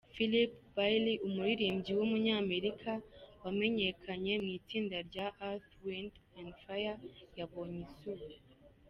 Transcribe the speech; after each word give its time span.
Philip 0.15 0.51
Bailey, 0.75 1.21
umuririmbyi 1.27 1.91
w’umunyamerika 1.97 2.91
wamenyekanye 3.43 4.33
mu 4.43 4.49
itsinda 4.59 4.97
rya 5.09 5.27
Earth, 5.47 5.69
Wind 5.83 6.13
& 6.39 6.59
Fire 6.61 6.95
yabonye 7.39 7.81
izuba. 7.89 8.25